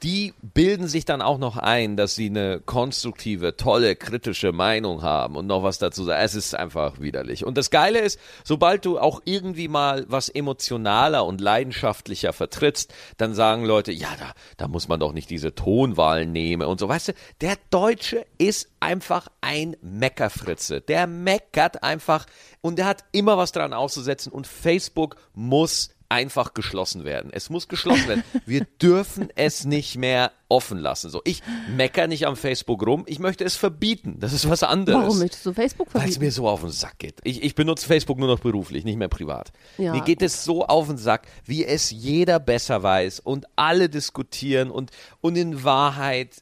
[0.03, 5.35] die bilden sich dann auch noch ein, dass sie eine konstruktive, tolle, kritische Meinung haben
[5.35, 6.21] und noch was dazu sagen.
[6.23, 7.45] Es ist einfach widerlich.
[7.45, 13.33] Und das Geile ist, sobald du auch irgendwie mal was emotionaler und leidenschaftlicher vertrittst, dann
[13.33, 16.87] sagen Leute, ja, da, da muss man doch nicht diese Tonwahl nehmen und so.
[16.87, 20.81] Weißt du, der Deutsche ist einfach ein Meckerfritze.
[20.81, 22.25] Der meckert einfach
[22.61, 27.29] und der hat immer was dran auszusetzen und Facebook muss einfach geschlossen werden.
[27.31, 28.23] Es muss geschlossen werden.
[28.45, 31.09] Wir dürfen es nicht mehr offen lassen.
[31.11, 31.43] So, ich
[31.75, 33.03] mecker nicht am Facebook rum.
[33.07, 34.17] Ich möchte es verbieten.
[34.19, 35.03] Das ist was anderes.
[35.03, 36.23] Warum möchtest du Facebook Weil es verbieten?
[36.25, 37.19] mir so auf den Sack geht.
[37.23, 39.51] Ich, ich benutze Facebook nur noch beruflich, nicht mehr privat.
[39.77, 39.93] Ja.
[39.93, 44.71] Mir geht es so auf den Sack, wie es jeder besser weiß und alle diskutieren
[44.71, 44.89] und,
[45.21, 46.41] und in Wahrheit,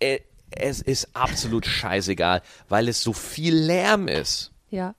[0.00, 0.18] äh,
[0.50, 4.50] es ist absolut scheißegal, weil es so viel Lärm ist.
[4.70, 4.94] Ja.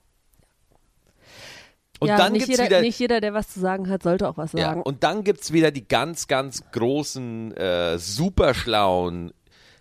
[2.00, 4.28] Und ja, dann nicht gibt's jeder, wieder nicht jeder, der was zu sagen hat, sollte
[4.28, 4.82] auch was Ja, sagen.
[4.82, 9.32] und dann gibt's wieder die ganz, ganz großen, äh, superschlauen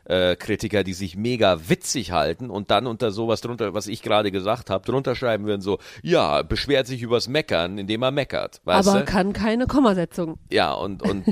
[0.06, 4.32] äh, Kritiker, die sich mega witzig halten und dann unter sowas drunter, was ich gerade
[4.32, 9.00] gesagt habe, drunter schreiben würden so, ja, beschwert sich übers Meckern, indem er meckert, aber
[9.00, 9.06] du?
[9.06, 10.38] kann keine Kommasetzung.
[10.52, 11.26] Ja, und, und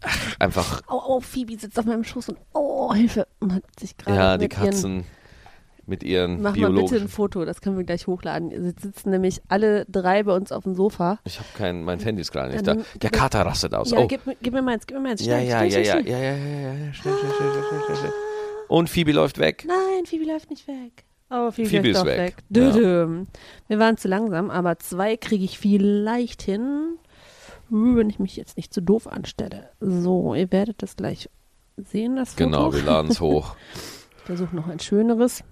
[0.00, 3.26] ach, einfach, Oh, oh, Phoebe sitzt auf meinem Schoß und oh, Hilfe.
[3.40, 5.04] Und hat sich gerade ja, die Katzen
[5.92, 7.08] mit ihren Mach mal bitte ein.
[7.08, 8.50] Foto, das können wir gleich hochladen.
[8.50, 11.18] Sie sitzen nämlich alle drei bei uns auf dem Sofa.
[11.24, 12.82] Ich habe kein, mein Handy ist gerade nicht Ja, da.
[13.00, 13.90] Der Kater rastet aus.
[13.90, 14.06] Ja, oh.
[14.08, 15.24] gib, mir- gib mir meins, gib mir meins.
[15.24, 16.12] ja, Schnell, ja, schnell, ja, schnell, ja, schnell.
[16.12, 18.12] ja, ja, ja, ja, schnell, schnell, schnell, schnell, schnell, schnell.
[18.68, 19.64] Und Phoebe läuft weg.
[19.66, 21.04] Nein, Phoebe läuft nicht weg.
[21.30, 22.18] Oh, Phoebe, Phoebe läuft ist doch weg.
[22.18, 22.36] weg.
[22.50, 22.70] Ja.
[22.70, 23.26] Dödüm.
[23.68, 26.96] Wir waren zu langsam, aber zwei kriege ich vielleicht hin,
[27.68, 29.70] wenn ich mich jetzt nicht zu doof anstelle.
[29.80, 31.28] So, ihr werdet das gleich
[31.76, 32.44] sehen, das Foto.
[32.44, 33.56] Genau, wir laden es hoch.
[34.18, 35.42] Ich versuche noch ein schöneres.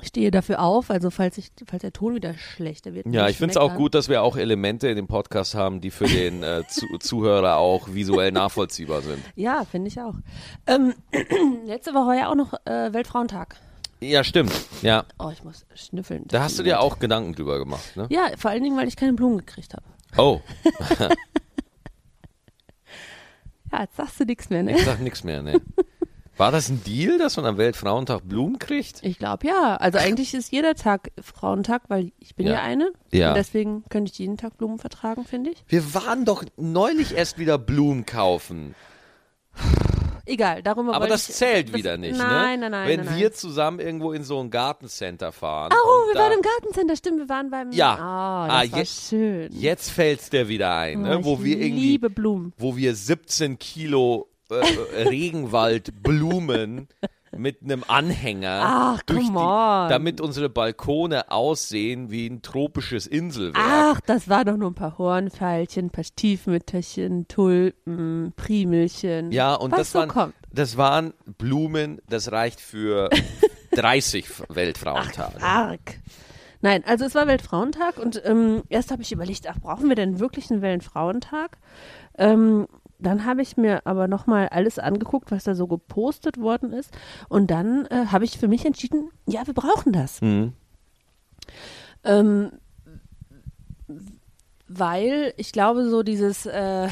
[0.00, 3.06] Ich stehe dafür auf, also falls, ich, falls der Ton wieder schlechter wird.
[3.06, 5.90] Ja, ich finde es auch gut, dass wir auch Elemente in dem Podcast haben, die
[5.90, 9.22] für den äh, zu Zuhörer auch visuell nachvollziehbar sind.
[9.36, 10.14] Ja, finde ich auch.
[10.66, 10.94] Ähm,
[11.66, 13.56] letzte Woche war ja auch noch äh, Weltfrauentag.
[14.00, 14.52] Ja, stimmt.
[14.82, 16.24] Ja, Oh, ich muss schnüffeln.
[16.26, 18.06] da hast du dir auch Gedanken drüber gemacht, ne?
[18.10, 19.84] Ja, vor allen Dingen, weil ich keine Blumen gekriegt habe.
[20.16, 20.40] Oh,
[23.72, 24.72] Ja, jetzt sagst du nichts mehr, ne?
[24.76, 25.60] ich sag nichts mehr, ne?
[26.38, 29.00] War das ein Deal, dass man am Weltfrauentag Blumen kriegt?
[29.02, 29.76] Ich glaube ja.
[29.76, 32.62] Also eigentlich ist jeder Tag Frauentag, weil ich bin ja, Ja.
[32.62, 32.92] eine.
[33.12, 33.28] Ja.
[33.30, 35.62] Und deswegen könnte ich jeden Tag Blumen vertragen, finde ich.
[35.68, 38.74] Wir waren doch neulich erst wieder Blumen kaufen.
[40.24, 42.70] Egal, darüber Aber das ich, zählt das, wieder nicht, nein, ne?
[42.70, 43.16] Nein, nein, Wenn nein.
[43.18, 43.34] wir nein.
[43.34, 45.72] zusammen irgendwo in so ein Gartencenter fahren.
[45.74, 47.72] Oh, wir waren im Gartencenter, stimmt, wir waren beim...
[47.72, 47.96] Ja.
[47.96, 49.52] Oh, Ah, das war je- schön.
[49.52, 51.18] Jetzt fällt's dir wieder ein, ne?
[51.18, 52.52] Oh, Wo ich wir irgendwie liebe Blumen.
[52.56, 56.88] wo wir 17 Kilo äh, äh, Regenwaldblumen
[57.34, 63.56] mit einem Anhänger Ach, durch die, damit unsere Balkone aussehen wie ein tropisches Inselwerk.
[63.58, 69.32] Ach, das war doch nur ein paar Hornfeilchen, ein paar Stiefmütterchen, Tulpen, Primelchen.
[69.32, 70.34] ja, und das so waren, kommt.
[70.52, 73.08] das waren Blumen, das reicht für
[73.72, 75.42] 30 Weltfrauentage.
[75.42, 75.98] Arg.
[76.60, 80.20] Nein, also es war Weltfrauentag und ähm, erst habe ich überlegt, ach, brauchen wir denn
[80.20, 81.58] wirklich einen Weltfrauentag?
[82.18, 82.68] Ähm,
[83.06, 86.90] dann habe ich mir aber nochmal alles angeguckt, was da so gepostet worden ist.
[87.28, 90.20] Und dann äh, habe ich für mich entschieden, ja, wir brauchen das.
[90.20, 90.52] Mhm.
[92.04, 92.52] Ähm,
[94.68, 96.88] weil ich glaube, so dieses, äh,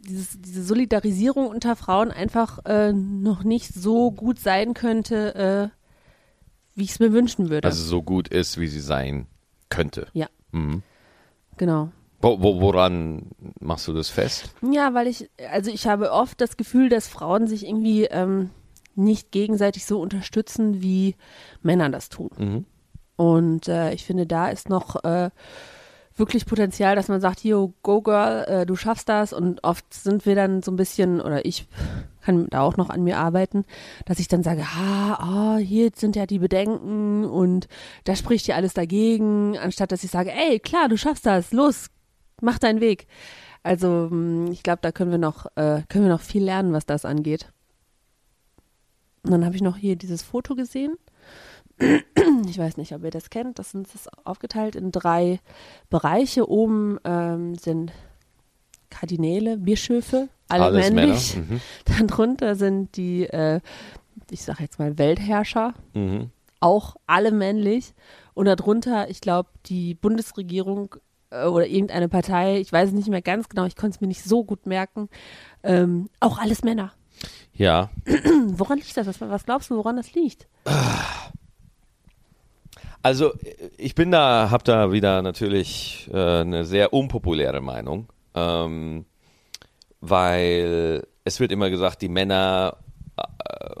[0.00, 5.68] dieses, diese Solidarisierung unter Frauen einfach äh, noch nicht so gut sein könnte, äh,
[6.74, 7.66] wie ich es mir wünschen würde.
[7.66, 9.26] Also so gut ist, wie sie sein
[9.68, 10.06] könnte.
[10.12, 10.82] ja, Mhm.
[11.56, 11.90] genau.
[12.20, 13.26] Wo, wo, woran
[13.60, 14.50] machst du das fest?
[14.62, 18.50] Ja, weil ich, also ich habe oft das Gefühl, dass Frauen sich irgendwie ähm,
[18.94, 21.14] nicht gegenseitig so unterstützen, wie
[21.62, 22.30] Männer das tun.
[22.38, 22.64] Mhm.
[23.16, 25.30] Und äh, ich finde, da ist noch äh,
[26.16, 29.32] wirklich Potenzial, dass man sagt, hier, go girl, äh, du schaffst das.
[29.32, 31.66] Und oft sind wir dann so ein bisschen, oder ich
[32.22, 33.64] kann da auch noch an mir arbeiten,
[34.04, 37.68] dass ich dann sage, ah, oh, hier sind ja die Bedenken und
[38.04, 41.86] da spricht ja alles dagegen, anstatt dass ich sage, ey, klar, du schaffst das, los,
[42.40, 43.06] mach deinen Weg.
[43.62, 46.86] Also mh, ich glaube, da können wir noch, äh, können wir noch viel lernen, was
[46.86, 47.50] das angeht.
[49.24, 50.96] Und dann habe ich noch hier dieses Foto gesehen.
[52.48, 53.58] Ich weiß nicht, ob ihr das kennt.
[53.58, 55.40] Das ist aufgeteilt in drei
[55.90, 56.48] Bereiche.
[56.48, 57.92] Oben ähm, sind
[58.90, 61.36] Kardinäle, Bischöfe, alle Alles männlich.
[61.36, 61.60] Mhm.
[61.84, 63.60] Dann drunter sind die, äh,
[64.30, 66.30] ich sage jetzt mal Weltherrscher, Mhm.
[66.60, 67.94] auch alle männlich.
[68.34, 70.96] Und darunter, ich glaube, die Bundesregierung
[71.30, 74.22] oder irgendeine Partei, ich weiß es nicht mehr ganz genau, ich konnte es mir nicht
[74.22, 75.08] so gut merken,
[75.62, 76.92] ähm, auch alles Männer.
[77.54, 77.90] Ja,
[78.48, 79.06] woran liegt das?
[79.06, 80.46] Was, was glaubst du, woran das liegt?
[83.02, 83.32] Also
[83.76, 89.06] ich bin da, habe da wieder natürlich äh, eine sehr unpopuläre Meinung, ähm,
[90.00, 92.85] weil es wird immer gesagt, die Männer äh,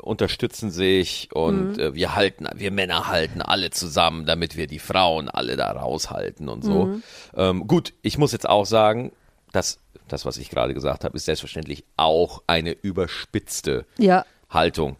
[0.02, 5.28] unterstützen sich und äh, wir halten, wir Männer halten alle zusammen, damit wir die Frauen
[5.28, 7.00] alle da raushalten und so.
[7.36, 9.12] Ähm, gut, ich muss jetzt auch sagen,
[9.52, 14.24] dass das, was ich gerade gesagt habe, ist selbstverständlich auch eine überspitzte Ja.
[14.48, 14.96] Haltung.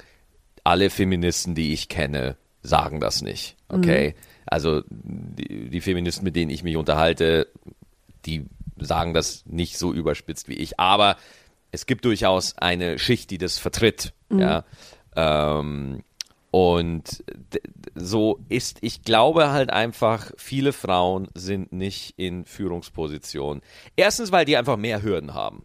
[0.65, 3.57] Alle Feministen, die ich kenne, sagen das nicht.
[3.69, 4.17] Okay?
[4.47, 7.47] Also die, die Feministen, mit denen ich mich unterhalte,
[8.25, 8.47] die
[8.79, 10.81] sagen das nicht so überspitzt wie ich.
[10.81, 11.17] Aber
[11.77, 14.15] es gibt durchaus eine Schicht, die das vertritt.
[14.31, 14.65] Ja.
[15.15, 16.03] Ähm,
[16.51, 17.23] und
[17.95, 23.63] so ist, ich glaube halt einfach, viele Frauen sind nicht in Führungspositionen.
[23.95, 25.65] Erstens, weil die einfach mehr Hürden haben.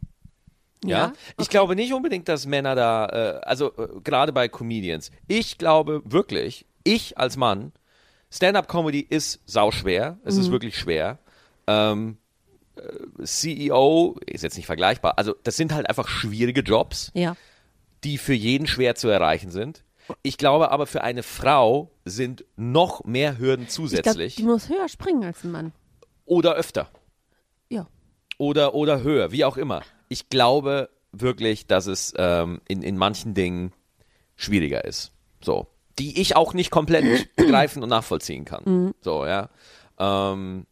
[0.83, 5.11] Ja, Ja, ich glaube nicht unbedingt, dass Männer da, äh, also äh, gerade bei Comedians,
[5.29, 7.71] ich glaube wirklich, ich als Mann
[8.33, 10.17] Stand-up-Comedy ist sauschwer.
[10.23, 11.19] Es ist wirklich schwer.
[11.67, 12.20] Ähm, äh,
[13.23, 15.17] CEO ist jetzt nicht vergleichbar.
[15.17, 17.35] Also das sind halt einfach schwierige Jobs, Ja.
[18.03, 19.83] die für jeden schwer zu erreichen sind.
[20.23, 24.67] Ich glaube aber für eine Frau sind noch mehr Hürden Ich glaube, zusätzlich die muss
[24.69, 25.71] höher springen als ein Mann.
[26.25, 26.89] oder öfter
[27.69, 27.87] Ja.
[28.37, 29.83] oder oder höher, wie auch immer.
[30.09, 33.73] Ich glaube wirklich, dass es ähm, in, in manchen Dingen
[34.35, 35.11] schwieriger ist.
[35.41, 35.67] So.
[35.99, 38.63] Die ich auch nicht komplett begreifen und nachvollziehen kann.
[38.65, 38.93] Mhm.
[39.01, 39.49] So, ja.
[39.99, 40.65] Ähm,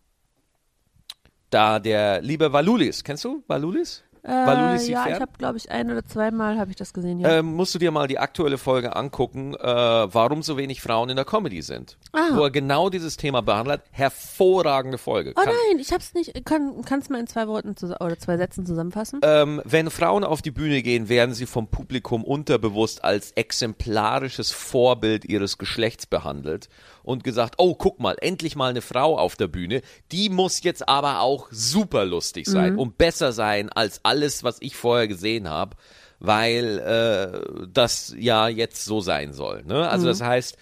[1.49, 4.03] da der liebe Valulis, kennst du Valulis?
[4.21, 5.13] Valulis Äh, ja, Fern?
[5.15, 7.21] ich habe, glaube ich, ein oder zweimal habe ich das gesehen.
[7.21, 7.37] Ja.
[7.39, 11.15] ähm, musst du dir mal die aktuelle Folge angucken, äh, warum so wenig Frauen in
[11.15, 11.97] der Comedy sind.
[12.11, 12.27] Ah.
[12.33, 13.81] Wo er genau dieses Thema behandelt.
[13.91, 15.31] Hervorragende Folge.
[15.37, 16.33] oh Kann- nein, ich hab's nicht.
[16.45, 19.21] Kann, kannst du mal in zwei Worten oder zwei Sätzen zusammenfassen?
[19.23, 25.23] Ähm, wenn Frauen auf die Bühne gehen, werden sie vom Publikum unterbewusst als exemplarisches Vorbild
[25.23, 26.67] ihres Geschlechts behandelt
[27.09, 29.81] und gesagt, oh, guck mal, endlich mal eine Frau auf der Bühne.
[30.11, 34.75] Die muss jetzt aber auch super lustig sein und besser sein als alles, was ich
[34.75, 35.75] vorher gesehen habe,
[36.19, 39.63] weil äh, das ja jetzt so sein soll.
[39.63, 39.89] Ne?
[39.89, 40.55] Also das heißt,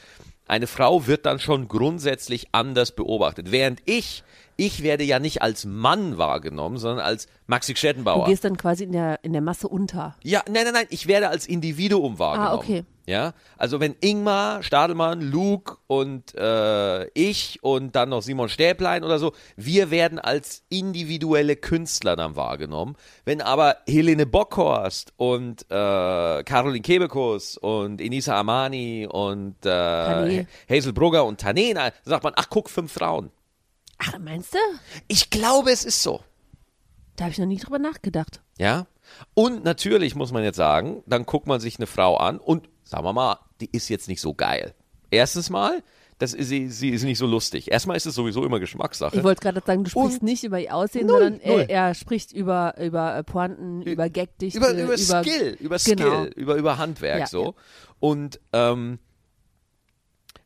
[0.47, 3.51] eine Frau wird dann schon grundsätzlich anders beobachtet.
[3.51, 4.23] Während ich,
[4.57, 8.25] ich werde ja nicht als Mann wahrgenommen, sondern als Maxi Du Schettenbauer.
[8.25, 10.15] gehst dann quasi in der, in der Masse unter.
[10.23, 12.51] Ja, nein, nein, nein, ich werde als Individuum wahrgenommen.
[12.51, 12.83] Ah, okay.
[13.05, 19.17] Ja, also wenn Ingmar, Stadelmann, Luke und äh, ich und dann noch Simon Stäblein oder
[19.17, 22.97] so, wir werden als individuelle Künstler dann wahrgenommen.
[23.23, 30.45] Wenn aber Helene Bockhorst und äh, Caroline Kebekus und Enisa Amani und äh.
[30.69, 33.31] Hazel Brugger und Tané, na, sagt man, ach guck, fünf Frauen.
[33.99, 34.57] Ach, meinst du?
[35.07, 36.21] Ich glaube, es ist so.
[37.15, 38.41] Da habe ich noch nie drüber nachgedacht.
[38.59, 38.85] Ja.
[39.33, 43.03] Und natürlich muss man jetzt sagen, dann guckt man sich eine Frau an und sagen
[43.05, 44.75] wir mal, die ist jetzt nicht so geil.
[45.09, 45.81] Erstens mal,
[46.19, 47.71] das ist, sie, sie ist nicht so lustig.
[47.71, 49.17] Erstmal ist es sowieso immer Geschmackssache.
[49.17, 51.65] Ich wollte gerade sagen, du sprichst Und- nicht über ihr Aussehen, Null, sondern null.
[51.67, 56.25] er, er spricht über, über äh, Pointen, über Gagdichte, über, über Skill, über Skill, Genau.
[56.35, 57.43] über, über Handwerk Ja, so.
[57.45, 57.53] ja.
[57.99, 58.99] Und ähm,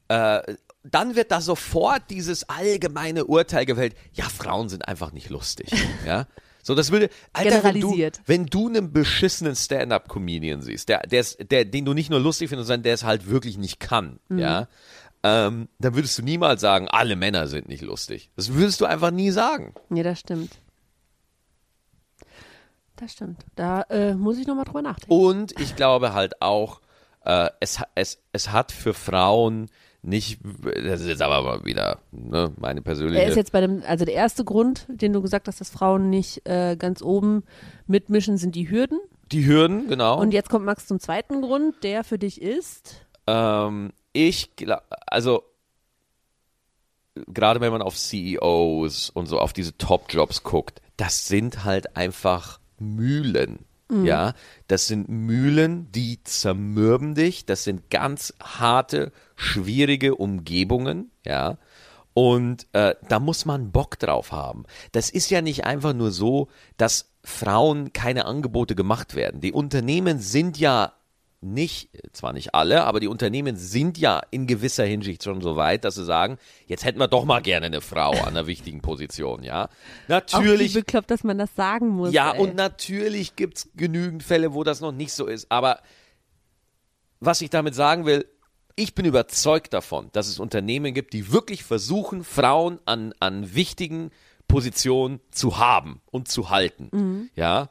[0.08, 5.70] äh, dann wird da sofort dieses allgemeine Urteil gefällt, ja, Frauen sind einfach nicht lustig.
[6.06, 6.28] ja.
[6.64, 8.22] So, das würde, Alter, wenn du, Generalisiert.
[8.28, 12.50] wenn du einen beschissenen Stand-up-Comedian siehst, der, der, ist, der, den du nicht nur lustig
[12.50, 14.40] findest, sondern der es halt wirklich nicht kann, Mhm.
[14.40, 14.68] ja,
[15.24, 18.32] ähm, dann würdest du niemals sagen, alle Männer sind nicht lustig.
[18.36, 19.74] Das würdest du einfach nie sagen.
[19.92, 20.52] Ja, das stimmt.
[22.96, 23.44] Das stimmt.
[23.56, 25.14] Da äh, muss ich nochmal drüber nachdenken.
[25.14, 26.82] Und ich glaube halt auch,
[27.26, 29.70] äh, es, es, es hat für Frauen
[30.04, 33.22] nicht, das ist jetzt aber mal wieder ne, meine persönliche.
[33.22, 36.10] Er ist jetzt bei dem, also der erste Grund, den du gesagt hast, dass Frauen
[36.10, 37.44] nicht äh, ganz oben
[37.86, 39.00] mitmischen, sind die Hürden.
[39.32, 40.20] die Hürden, genau.
[40.20, 43.06] Und jetzt kommt Max zum zweiten Grund, der für dich ist.
[43.28, 45.44] Ähm, ich glaube, also
[47.28, 52.60] gerade wenn man auf CEOs und so auf diese Top-Jobs guckt, das sind halt einfach
[52.80, 53.66] Mühlen.
[53.92, 54.34] Ja,
[54.68, 57.46] das sind Mühlen, die zermürben dich.
[57.46, 61.12] Das sind ganz harte, schwierige Umgebungen.
[61.26, 61.58] Ja,
[62.14, 64.64] und äh, da muss man Bock drauf haben.
[64.92, 69.42] Das ist ja nicht einfach nur so, dass Frauen keine Angebote gemacht werden.
[69.42, 70.94] Die Unternehmen sind ja
[71.42, 75.84] nicht, zwar nicht alle, aber die Unternehmen sind ja in gewisser Hinsicht schon so weit,
[75.84, 79.44] dass sie sagen, jetzt hätten wir doch mal gerne eine Frau an einer wichtigen Position,
[79.44, 79.66] ja.
[79.66, 79.70] Auch
[80.08, 82.14] Natürlich wie bekloppt, dass man das sagen muss.
[82.14, 82.40] ja, ey.
[82.40, 85.52] und natürlich gibt's genügend Fälle, wo das noch nicht so ist.
[85.52, 85.80] Aber
[87.20, 88.26] was ich damit sagen will,
[88.76, 94.12] ich bin überzeugt davon, dass es Unternehmen gibt, die wirklich versuchen, Frauen an, an wichtigen
[94.48, 97.30] Positionen zu haben und zu halten.
[97.36, 97.70] Ja.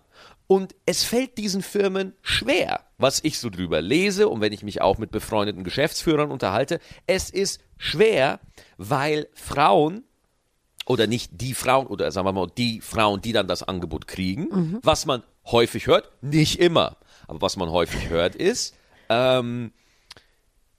[0.50, 4.82] Und es fällt diesen Firmen schwer, was ich so drüber lese und wenn ich mich
[4.82, 6.80] auch mit befreundeten Geschäftsführern unterhalte.
[7.06, 8.40] Es ist schwer,
[8.76, 10.02] weil Frauen
[10.86, 14.80] oder nicht die Frauen oder sagen wir mal die Frauen, die dann das Angebot kriegen,
[14.82, 16.96] was man häufig hört, nicht immer,
[17.28, 18.74] aber was man häufig hört ist,
[19.08, 19.70] ähm,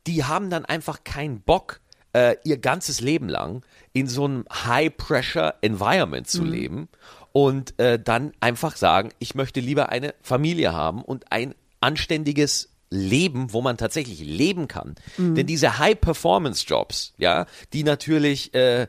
[0.05, 1.79] die haben dann einfach keinen Bock,
[2.12, 6.89] äh, ihr ganzes Leben lang in so einem High-Pressure-Environment zu leben
[7.32, 13.54] und äh, dann einfach sagen, ich möchte lieber eine Familie haben und ein anständiges Leben,
[13.54, 14.96] wo man tatsächlich leben kann.
[15.17, 18.88] Denn diese High-Performance-Jobs, ja, die natürlich äh,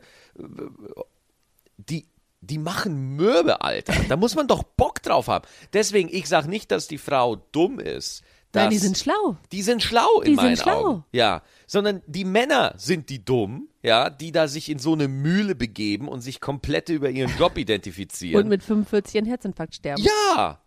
[1.77, 2.05] die,
[2.41, 3.93] die machen Mürbe, Alter.
[4.09, 5.45] Da muss man doch Bock drauf haben.
[5.71, 8.23] Deswegen, ich sag nicht, dass die Frau dumm ist.
[8.53, 9.37] Nein, die sind schlau.
[9.51, 10.85] Die sind schlau in Die sind meinen schlau.
[10.85, 11.05] Augen.
[11.11, 15.53] Ja, sondern die Männer sind die dumm, ja, die da sich in so eine Mühle
[15.55, 18.43] begeben und sich komplett über ihren Job identifizieren.
[18.43, 20.01] Und mit 45 einen Herzinfarkt sterben.
[20.03, 20.59] Ja.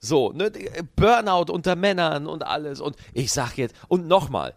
[0.00, 2.80] So, ne, die- Burnout unter Männern und alles.
[2.80, 4.54] Und ich sag jetzt, und nochmal,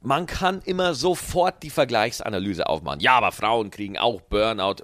[0.00, 3.00] man kann immer sofort die Vergleichsanalyse aufmachen.
[3.00, 4.76] Ja, aber Frauen kriegen auch Burnout.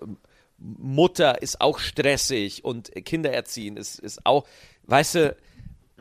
[0.58, 4.46] Mutter ist auch stressig und Kinder erziehen ist, ist auch,
[4.84, 5.36] weißt du,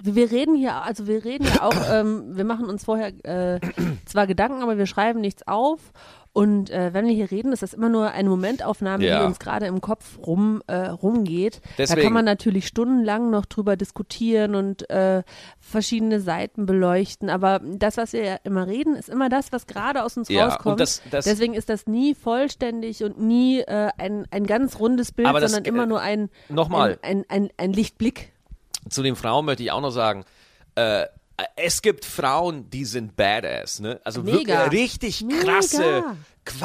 [0.01, 3.59] wir reden hier, also wir reden ja auch, ähm, wir machen uns vorher äh,
[4.05, 5.91] zwar Gedanken, aber wir schreiben nichts auf.
[6.33, 9.21] Und äh, wenn wir hier reden, ist das immer nur eine Momentaufnahme, Ja.
[9.21, 11.61] die uns gerade im Kopf rum, äh, rumgeht.
[11.63, 15.23] Da Deswegen- kann man natürlich stundenlang noch drüber diskutieren und äh,
[15.59, 17.31] verschiedene Seiten beleuchten.
[17.31, 20.45] Aber das, was wir ja immer reden, ist immer das, was gerade aus uns Ja,
[20.49, 20.79] rauskommt.
[20.79, 25.27] das- das- Deswegen ist das nie vollständig und nie äh, ein, ein ganz rundes Bild,
[25.27, 26.99] Aber das, sondern äh, immer nur ein, nochmal.
[27.01, 28.31] ein, ein, ein, ein Lichtblick.
[28.89, 30.23] Zu den Frauen möchte ich auch noch sagen,
[30.75, 31.05] äh,
[31.55, 33.99] es gibt Frauen, die sind badass, ne?
[34.03, 34.71] Also Mega.
[34.71, 35.43] wirklich richtig Mega.
[35.43, 36.03] krasse,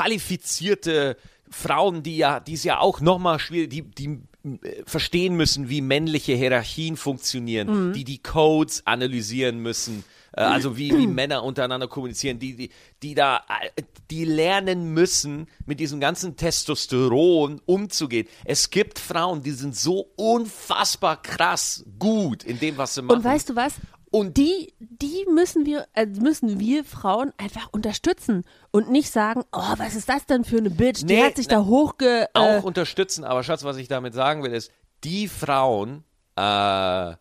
[0.07, 1.17] qualifizierte
[1.51, 5.81] Frauen, die ja, die es ja auch nochmal schwierig, die, die äh, verstehen müssen, wie
[5.81, 7.93] männliche Hierarchien funktionieren, Mhm.
[7.93, 12.71] die die Codes analysieren müssen, äh, also wie, wie Männer untereinander kommunizieren, die, die,
[13.03, 13.43] die da,
[13.77, 18.27] äh, die lernen müssen, mit diesem ganzen Testosteron umzugehen.
[18.45, 23.19] Es gibt Frauen, die sind so unfassbar krass gut in dem, was sie machen.
[23.19, 23.75] Und weißt du was?
[24.11, 29.73] Und- die, die müssen wir, äh, müssen wir Frauen einfach unterstützen und nicht sagen, oh,
[29.79, 31.01] was ist das denn für eine Bitch?
[31.01, 32.29] Die Nee, hat sich na- da hochge.
[32.35, 34.71] Äh, auch unterstützen, aber Schatz, was ich damit sagen will, ist,
[35.05, 36.05] die Frauen
[36.37, 37.15] äh,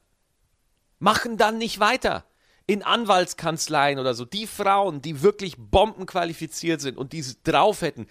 [0.99, 2.25] machen dann nicht weiter.
[2.67, 8.07] In Anwaltskanzleien oder so, die Frauen, die wirklich bombenqualifiziert sind und die drauf hätten,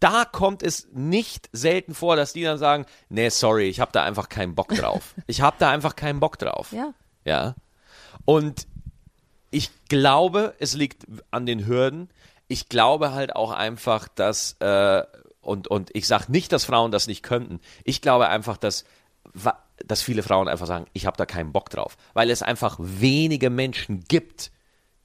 [0.00, 4.02] da kommt es nicht selten vor, dass die dann sagen, nee, sorry, ich habe da
[4.02, 5.14] einfach keinen Bock drauf.
[5.26, 6.72] Ich habe da einfach keinen Bock drauf.
[6.72, 6.92] ja.
[7.24, 7.54] Ja.
[8.26, 8.66] Und
[9.50, 12.10] ich glaube, es liegt an den Hürden.
[12.48, 15.02] Ich glaube halt auch einfach, dass, äh,
[15.40, 17.60] und, und ich sage nicht, dass Frauen das nicht könnten.
[17.84, 18.84] Ich glaube einfach, dass,
[19.84, 21.96] dass viele Frauen einfach sagen, ich habe da keinen Bock drauf.
[22.12, 24.50] Weil es einfach wenige Menschen gibt,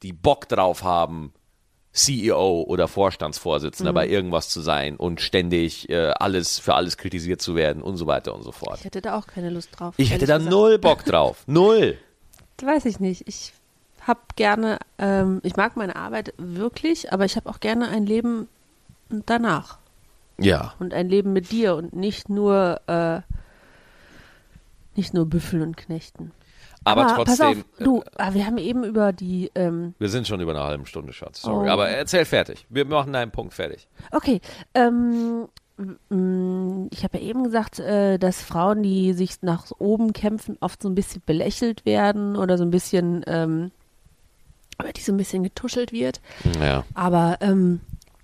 [0.04, 1.34] die Bock drauf haben,
[1.92, 7.56] CEO oder Vorstandsvorsitzender bei irgendwas zu sein und ständig äh, alles für alles kritisiert zu
[7.56, 8.78] werden und so weiter und so fort.
[8.78, 9.96] Ich hätte da auch keine Lust drauf.
[9.98, 10.52] Ich hätte da gesagt.
[10.54, 11.44] null Bock drauf.
[11.48, 11.98] Null.
[12.62, 13.28] Weiß ich nicht.
[13.28, 13.54] Ich
[14.02, 18.48] habe gerne, ähm, ich mag meine Arbeit wirklich, aber ich habe auch gerne ein Leben
[19.10, 19.80] danach
[20.38, 20.76] Ja.
[20.80, 23.22] und ein Leben mit dir und nicht nur, äh,
[24.96, 26.32] nicht nur Büffeln und Knechten.
[26.86, 30.40] Aber, Pass trotzdem, auf, du, ah, wir haben eben über die, ähm, wir sind schon
[30.40, 31.42] über eine halbe Stunde, Schatz.
[31.42, 31.68] Sorry.
[31.68, 31.72] Oh.
[31.72, 32.66] Aber erzähl fertig.
[32.70, 33.88] Wir machen deinen Punkt fertig.
[34.12, 34.40] Okay,
[34.74, 35.48] ähm,
[36.10, 40.82] m- ich habe ja eben gesagt, äh, dass Frauen, die sich nach oben kämpfen, oft
[40.82, 43.72] so ein bisschen belächelt werden oder so ein bisschen, ähm,
[44.82, 46.22] über die so ein bisschen getuschelt wird.
[46.62, 46.86] Ja.
[46.94, 47.82] Aber ähm,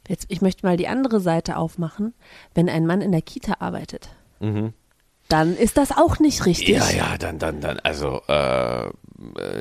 [0.07, 2.13] jetzt, ich möchte mal die andere Seite aufmachen.
[2.53, 4.09] Wenn ein Mann in der Kita arbeitet,
[5.27, 6.69] dann ist das auch nicht richtig.
[6.69, 8.89] Ja, ja, dann, dann, dann, also äh,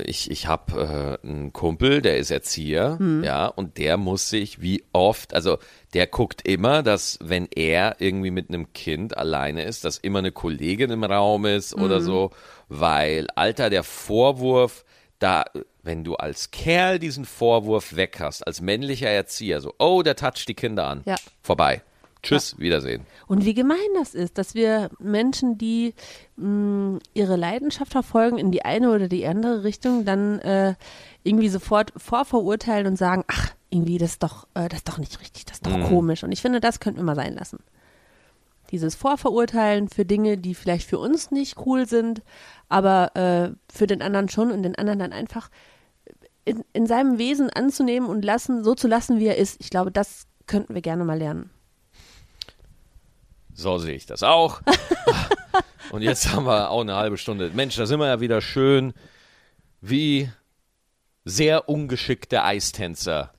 [0.05, 3.24] ich, ich habe äh, einen Kumpel, der ist Erzieher, Hm.
[3.24, 5.59] ja, und der muss sich wie oft, also
[5.94, 10.33] der guckt immer, dass wenn er irgendwie mit einem Kind alleine ist, dass immer eine
[10.33, 12.03] Kollegin im Raum ist oder Hm.
[12.05, 12.31] so,
[12.68, 14.85] weil, Alter, der Vorwurf,
[15.18, 15.44] da,
[15.83, 20.46] wenn du als Kerl diesen Vorwurf weg hast, als männlicher Erzieher, so, oh, der toucht
[20.48, 21.14] die Kinder an, Ja.
[21.42, 21.83] vorbei.
[22.24, 23.06] Tschüss, Wiedersehen.
[23.26, 25.94] Und wie gemein das ist, dass wir Menschen, die
[26.37, 30.74] mh, ihre Leidenschaft verfolgen, in die eine oder die andere Richtung, dann äh,
[31.22, 35.20] irgendwie sofort vorverurteilen und sagen, ach, irgendwie, das ist doch, äh, das ist doch nicht
[35.20, 36.24] richtig, das ist doch komisch.
[36.24, 37.58] Und ich finde, das könnten wir mal sein lassen.
[38.70, 42.22] Dieses Vorverurteilen für Dinge, die vielleicht für uns nicht cool sind,
[42.68, 45.50] aber äh, für den anderen schon und den anderen dann einfach
[46.44, 49.60] in, in seinem Wesen anzunehmen und lassen, so zu lassen, wie er ist.
[49.60, 51.50] Ich glaube, das könnten wir gerne mal lernen.
[53.54, 54.60] So sehe ich das auch.
[55.90, 57.50] Und jetzt haben wir auch eine halbe Stunde.
[57.54, 58.92] Mensch, da sind wir ja wieder schön
[59.80, 60.28] wie
[61.24, 63.32] sehr ungeschickte Eistänzer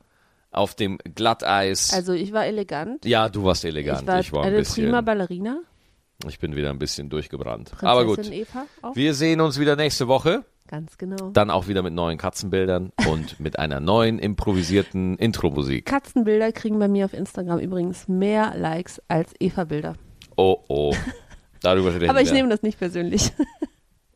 [0.52, 1.94] auf dem Glatteis.
[1.94, 3.04] Also ich war elegant.
[3.06, 4.02] ja, du warst elegant.
[4.04, 4.86] Ich war, Ich war ein eine bisschen.
[4.86, 5.60] prima Ballerina.
[6.28, 7.72] Ich bin wieder ein bisschen durchgebrannt.
[7.72, 8.32] Prinzessin Aber gut.
[8.32, 8.96] Eva auch.
[8.96, 10.46] Wir sehen uns wieder nächste Woche.
[10.68, 11.30] Ganz genau.
[11.32, 15.86] Dann auch wieder mit neuen Katzenbildern und mit einer neuen improvisierten Intro-Musik.
[15.86, 19.96] Katzenbilder kriegen bei mir auf Instagram übrigens mehr Likes als Eva-Bilder.
[20.36, 20.96] Oh, oh.
[21.62, 22.34] Darüber reden Aber ich wir.
[22.34, 23.32] nehme das nicht persönlich.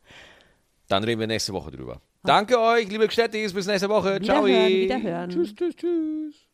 [0.88, 2.00] Dann reden wir nächste Woche drüber.
[2.24, 3.52] Danke euch, liebe Gstettis.
[3.54, 4.20] Bis nächste Woche.
[4.20, 4.44] Ciao.
[4.44, 5.30] Wiederhören, wiederhören.
[5.30, 6.49] Tschüss, tschüss, tschüss.